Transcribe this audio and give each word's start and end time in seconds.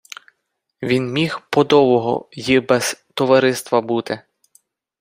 Він 0.83 1.11
міг 1.11 1.41
подовго 1.49 2.27
й 2.31 2.59
без 2.59 3.05
товариства 3.13 3.81
бути. 3.81 4.21